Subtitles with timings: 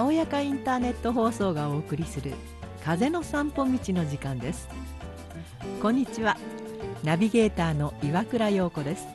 [0.00, 2.32] たおやかインターネット放送がお送りする
[2.82, 4.66] 風の散歩道の時間です。
[5.82, 6.38] こんにちは。
[7.04, 9.06] ナビゲーターの岩倉陽子です。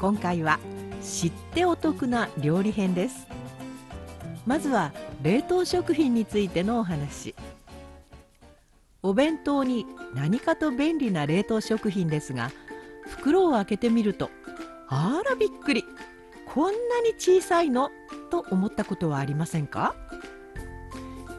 [0.00, 0.58] 今回は
[1.00, 3.28] 知ってお得な料理編です。
[4.48, 7.36] まずは冷凍食品についてのお話。
[9.04, 12.50] お弁当に何かと便利な冷凍食品ですが
[13.06, 14.28] 袋を開けてみると
[14.88, 15.84] あらびっくり。
[16.52, 17.92] こんなに小さいの。
[18.30, 19.94] と思ったことはありませんか？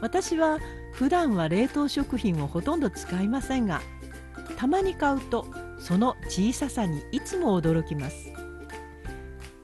[0.02, 0.59] 私は
[0.94, 3.81] 普段は冷凍食品をほとんど使いませんが
[4.58, 5.45] たまに買うと
[5.80, 8.31] その小ささにいつも驚きます。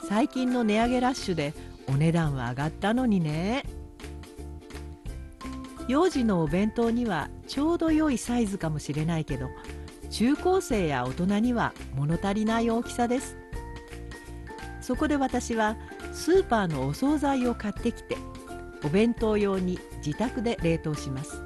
[0.08, 1.54] 最近の値上げラッシュで
[1.88, 3.64] お値段は上がったのにね。
[5.88, 9.48] 幼児のお弁当にはちょうど良いサイズかもしれないけど
[10.10, 13.38] 中高生や大人には物足りない大きさです。
[14.88, 15.76] そこで私は
[16.14, 18.16] スーパーのお惣菜を買ってきて
[18.86, 21.44] お弁当用に自宅で冷凍します。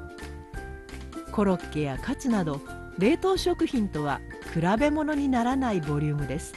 [1.32, 2.62] コロッケやカツなど
[3.00, 4.22] 冷凍食品とは
[4.54, 6.54] 比べ物にならないボリュームです。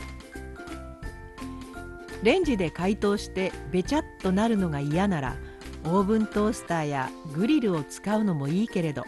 [2.22, 5.36] レンジで解凍してべちゃっとなるのが嫌なら
[5.84, 9.04] オーブントースターやグリルを使うのもいいけれど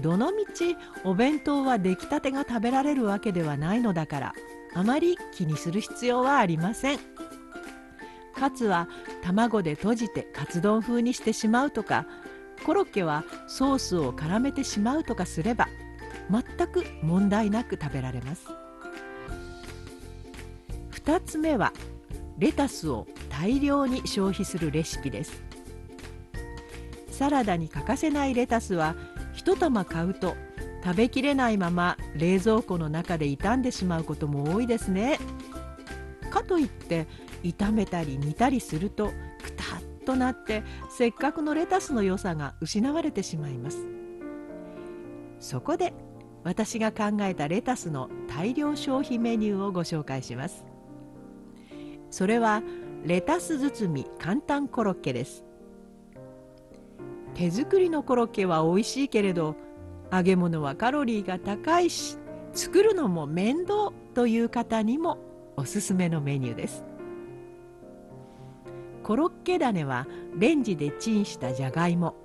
[0.00, 4.34] どのみちお弁当は出来たてが食べられるわけではないのだから
[4.76, 6.98] あまり気にする必要はありません。
[8.34, 8.88] カツは
[9.22, 12.04] 卵で閉じてカツ丼風にしてしまうとか
[12.66, 15.68] コロッケはソースを絡めてしまうとかすれば
[16.30, 18.48] 全く問題なく食べられます。
[20.90, 21.72] 2つ目は
[22.36, 25.42] レタスを大量に消費するレシピです。
[27.10, 28.94] サラダに欠かせないレタスは
[29.36, 30.36] 1玉買うと
[30.86, 35.18] 食べきれないまま冷蔵庫の中で傷んでしまうことも多いですね。
[36.30, 37.08] かといって
[37.42, 39.10] 炒めたり煮たりすると
[39.42, 39.66] くたっ
[40.06, 43.84] となってせっかくのレタスの良さが失われてしまいます。
[45.40, 45.92] そこで
[46.44, 50.64] 私が考えたレタスの大量消費メニューをご紹介します。
[52.10, 52.62] それは
[53.02, 55.44] レタス包み簡単コロッケです。
[57.34, 59.56] 手作りのコロッケは美味しいけれど
[60.12, 62.18] 揚げ物はカロリーが高いし
[62.52, 65.18] 作るのも面倒という方にも
[65.56, 66.84] おすすめのメニューです。
[69.02, 70.06] コロッケ種は
[70.36, 72.16] レンジでチンしたじゃがいも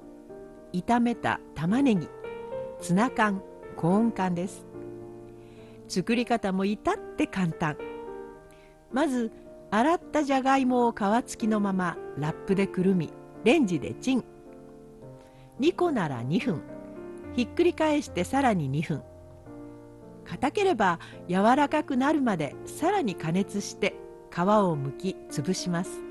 [0.74, 2.09] 炒めた玉ねぎ
[2.80, 3.44] ツナ缶
[3.75, 4.66] コーン缶です。
[5.88, 7.78] 作り方も至って簡単。
[8.92, 9.31] まず
[9.69, 10.96] 洗ったじゃがいもを皮
[11.28, 13.13] 付きのままラップでくるみ
[13.44, 14.24] レンジでチン。
[15.59, 16.70] 2個なら2分。
[17.34, 19.03] ひっくり返してさらに2分。
[20.25, 23.96] 硬ければ柔らかくなるまでさらに加熱して
[24.30, 26.02] 皮をむき潰します。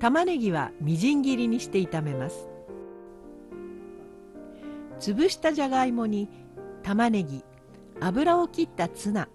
[0.00, 2.48] 玉ねぎはみじん切りにして炒めます。
[4.98, 6.28] 潰したじゃがいもに
[6.82, 7.44] 玉ねぎ
[8.00, 9.28] 油を切ったツナ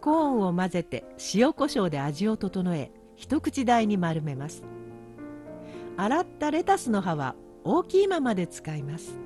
[0.00, 1.04] コーンを混ぜて
[1.34, 4.64] 塩コショウで味を整え一口大に丸めます。
[5.96, 9.16] 洗ったレタスの葉は大きいままで使います。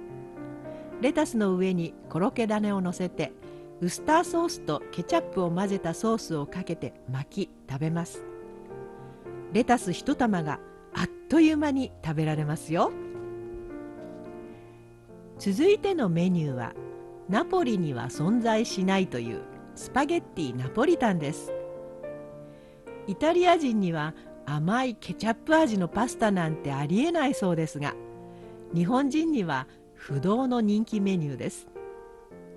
[1.00, 3.32] レタスの上にコロケ種をのせて
[3.80, 8.24] ウスターソースとケチャップを混ぜたソースをかけて巻き食べます。
[9.52, 10.58] レタス一玉が
[10.94, 12.90] あっという間に食べられますよ。
[15.38, 16.72] 続いてのメニューは
[17.28, 19.42] ナポリには存在しないという
[19.74, 21.52] スパゲッティナポリタンです。
[23.06, 24.14] イタリア人には
[24.46, 27.94] 甘いケチャップ味のパスタなんてありえないそうですが
[28.72, 29.66] 日本人には
[30.06, 31.66] 不動の人気メニューです。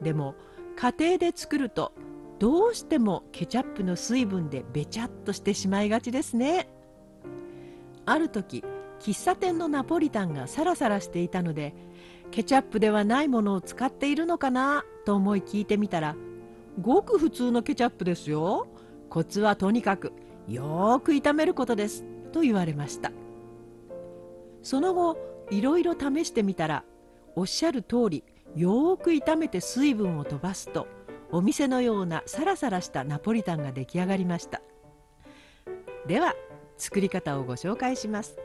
[0.03, 0.35] でも
[0.75, 1.93] 家庭で作ると
[2.37, 6.69] どうしてもケチャップの水分でべちゃっとしてしまいがちですね。
[8.05, 8.63] ある時
[8.99, 11.73] 喫茶店のナポリタンがサラサラしていたので
[12.29, 16.16] ケチャップではないものを使っているのかなと思い聞いてみたら
[16.79, 18.67] ごく普通のケチャップですよ。
[19.09, 20.13] コツはとにかく
[20.47, 23.11] よく炒めることですと言われました。
[24.61, 25.17] その後
[25.49, 26.84] いろいろ試してみたら
[27.40, 30.88] おっしゃる通りよーく炒めて水分を飛ばすと
[31.32, 34.62] お店のようなサラサラしたナポリタンが出来上がりました。
[36.06, 36.36] では
[36.76, 38.38] 作り方をご紹介します。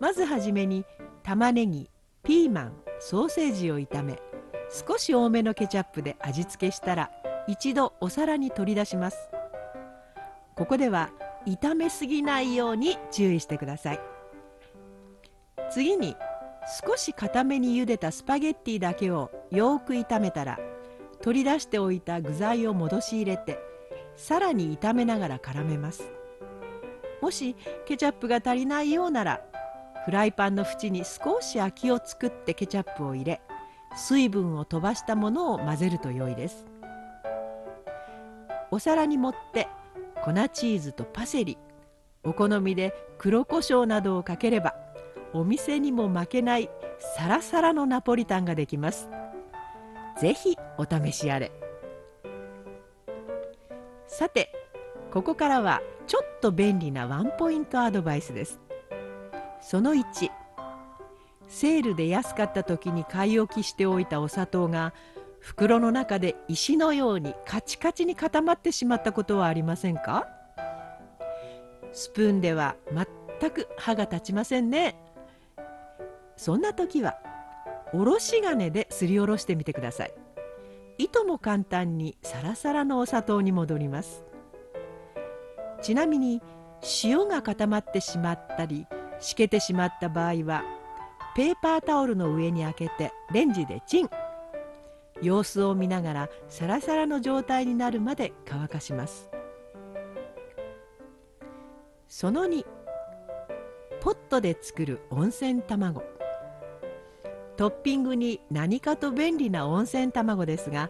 [0.00, 0.84] まずはじめに
[1.22, 1.88] 玉ねぎ
[2.24, 4.20] ピーマンソーセージを炒め
[4.68, 7.12] 少し多めのケチャップで味付けしたら
[7.46, 9.30] 一度お皿に取り出します。
[10.56, 11.10] ここでは
[11.46, 14.00] 炒めすぎないように注意してください。
[15.70, 16.16] 次に
[16.70, 20.58] 少し固めに茹でたスパゲッティだけをよく炒めたら
[21.20, 23.58] 取り出しておいた具材を戻し入れて
[24.16, 26.10] さらに炒めながら絡めます。
[27.20, 29.42] もしケチャップが足りないようなら
[30.04, 33.42] フライパンの縁に少し空きを作ってケチャップを入れ
[33.94, 36.66] 水分を飛ばしたものを混ぜると良いです。
[38.70, 39.68] お皿に盛って
[40.22, 41.58] 粉チーズとパセリ
[42.22, 44.74] お好みで黒胡椒などをかければ
[45.32, 46.68] お店にも負けない
[47.16, 49.08] サラサラのナポリタンができます。
[50.20, 51.52] ぜひお試しあれ。
[54.06, 54.52] さて
[55.10, 58.60] ここからはちょっと便利なワンポイントアドバイスです。
[59.60, 60.30] その1
[61.48, 64.92] セールで安かった時に買い置きしておいたお砂糖が
[65.38, 70.26] 袋の中で石のようにカチカチに固まってしまったことはありませんか？
[71.92, 72.76] スプーンでは
[73.40, 74.96] 全く歯が立ちませんね。
[76.40, 77.18] そんな時は
[77.92, 80.14] おろし金ですりおろしてみてください。
[80.96, 84.24] いとも簡単にサラサラのお砂糖に戻ります。
[85.82, 86.40] ちなみに
[87.04, 88.86] 塩が固まってしまったり
[89.18, 90.64] しけてしまった場合は
[91.36, 94.08] ペーパータオルの上に開けてレンジでチン。
[95.20, 99.28] 様子を見ながらサラサラの状態になるまで乾かします。
[102.08, 102.64] その2
[104.00, 106.02] ポットで作る温泉卵。
[107.60, 110.88] トッピングに何かと便利な温泉卵ですが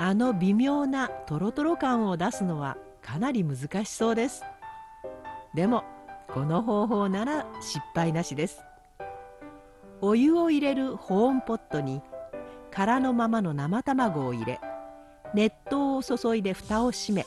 [0.00, 4.42] あの微妙なトロトロ感を出すのはかなり難しそうです。
[5.54, 5.84] でも
[6.26, 8.64] この方法なら失敗なしです。
[10.00, 12.02] お湯を入れる保温ポットに
[12.72, 14.58] 空のままの生卵を入れ
[15.34, 17.24] 熱湯を注いで蓋を閉め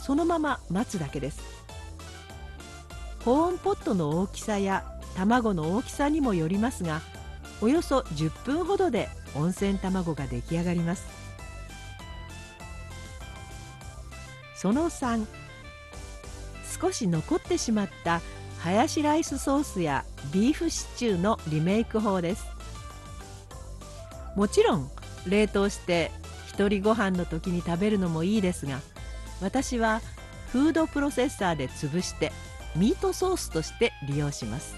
[0.00, 1.40] そのまま待つだけです。
[3.24, 4.84] 保温ポットの大きさや
[5.16, 7.00] 卵の大きさにもよりますが
[7.60, 11.06] およそ10分ほどで温泉卵が出来上がります。
[14.56, 15.26] その3
[16.80, 18.20] 少し残ってしまった
[18.58, 22.46] ハヤシライスソースやビーフシチューのリメイク法です。
[24.34, 24.90] もちろん
[25.26, 26.10] 冷凍して
[26.48, 28.80] 一人ご飯の時に食べるのもいいですが
[29.40, 30.00] 私は
[30.52, 32.32] フードプロセッサーで潰して
[32.74, 34.74] ミートソースとして利用します。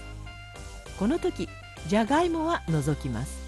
[0.97, 1.49] この時
[1.87, 3.39] じゃがいもは除きます。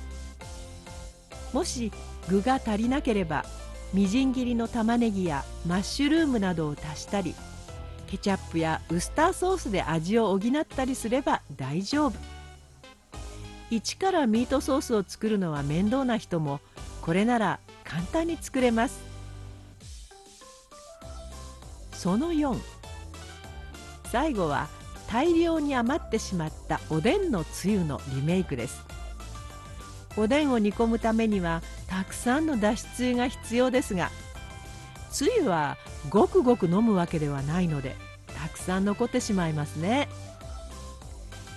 [1.54, 1.92] もし
[2.28, 3.46] 具が足りなければ
[3.94, 7.36] みじん切りの玉ねぎやマッシュルームなどを足したり
[8.08, 12.14] ケチャップやウスターソースで味を補ったりすれば大丈夫。
[13.70, 16.60] 一からミートソースを作るのは面倒な人も
[17.02, 19.00] これなら簡単に作れます。
[21.94, 22.60] その4
[24.12, 24.68] 最後は
[25.12, 28.82] 大量に余ってしまったおでんのつゆのリメイクです。
[30.16, 34.12] おでんを煮込むためにはたくさんのだしつゆが必要ですが
[35.10, 35.78] つゆは
[36.10, 37.96] ごくごく飲むわけではないので
[38.28, 40.08] たくさん残ってしまいますね。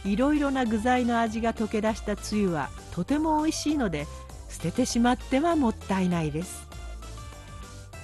[0.05, 4.07] いろいろな具材の味が溶け出したつゆはとても美味しいので
[4.51, 6.67] 捨ててしまってはもったいないです。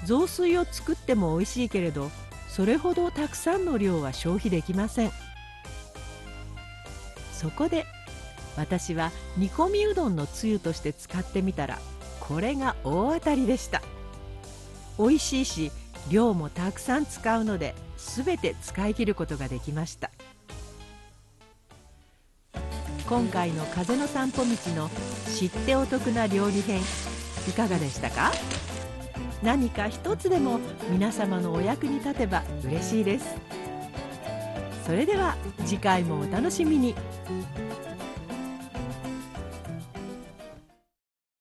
[0.05, 2.11] 雑炊を作っても美味しいけれど
[2.49, 5.30] それほどたくさんの量は消費できません。
[7.41, 7.87] そこで
[8.59, 11.79] 私は煮込みうどんのつゆとして使ってみたら
[12.21, 13.81] これが大当たりでした。
[14.99, 15.73] 美味しいし
[16.11, 20.11] 量もたくさん使うので全て使い切ることができました。
[23.09, 24.91] 今回の風の散歩道の
[25.35, 26.83] 知ってお得な料理編
[27.49, 28.33] いかがでしたか？
[29.43, 33.35] 何か一つでも皆様のお役に立てば嬉しいです。
[34.85, 36.95] それでは次回もお楽しみに。
[37.31, 37.70] Thank you.